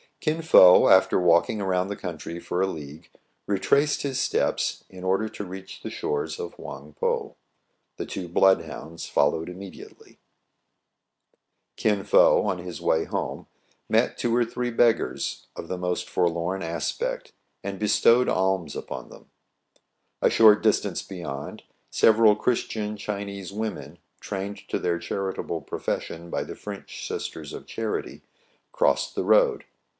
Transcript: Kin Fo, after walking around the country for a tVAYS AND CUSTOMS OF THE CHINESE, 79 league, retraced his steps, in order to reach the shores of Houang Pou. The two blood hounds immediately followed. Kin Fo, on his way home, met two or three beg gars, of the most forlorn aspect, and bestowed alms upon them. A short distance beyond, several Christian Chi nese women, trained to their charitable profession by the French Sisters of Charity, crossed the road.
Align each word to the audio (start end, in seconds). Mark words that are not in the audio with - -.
Kin 0.19 0.41
Fo, 0.43 0.87
after 0.87 1.19
walking 1.19 1.61
around 1.61 1.87
the 1.87 1.95
country 1.95 2.39
for 2.39 2.61
a 2.61 2.65
tVAYS 2.65 2.69
AND 2.69 2.77
CUSTOMS 2.77 2.95
OF 2.95 3.47
THE 3.53 3.59
CHINESE, 3.59 3.69
79 3.97 3.97
league, 4.01 4.01
retraced 4.01 4.01
his 4.03 4.19
steps, 4.19 4.83
in 4.89 5.03
order 5.03 5.29
to 5.29 5.43
reach 5.43 5.81
the 5.81 5.89
shores 5.91 6.39
of 6.39 6.53
Houang 6.55 6.93
Pou. 6.99 7.35
The 7.97 8.05
two 8.07 8.27
blood 8.27 8.61
hounds 8.63 9.11
immediately 9.15 10.09
followed. 10.13 10.17
Kin 11.75 12.03
Fo, 12.03 12.43
on 12.43 12.59
his 12.59 12.81
way 12.81 13.05
home, 13.05 13.47
met 13.89 14.17
two 14.17 14.35
or 14.35 14.45
three 14.45 14.71
beg 14.71 14.97
gars, 14.97 15.47
of 15.55 15.67
the 15.67 15.77
most 15.77 16.09
forlorn 16.09 16.63
aspect, 16.63 17.33
and 17.63 17.79
bestowed 17.79 18.29
alms 18.29 18.75
upon 18.75 19.09
them. 19.09 19.29
A 20.21 20.29
short 20.31 20.61
distance 20.63 21.01
beyond, 21.03 21.63
several 21.91 22.35
Christian 22.35 22.95
Chi 22.97 23.23
nese 23.23 23.51
women, 23.51 23.99
trained 24.19 24.67
to 24.69 24.77
their 24.79 24.97
charitable 24.99 25.61
profession 25.61 26.29
by 26.31 26.43
the 26.43 26.55
French 26.55 27.07
Sisters 27.07 27.53
of 27.53 27.67
Charity, 27.67 28.21
crossed 28.71 29.13
the 29.15 29.23
road. 29.23 29.63